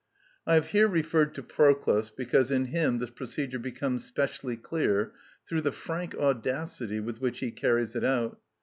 [0.47, 5.13] I have here referred to Proclus because in him this procedure becomes specially clear
[5.47, 8.39] through the frank audacity with which he carries it out.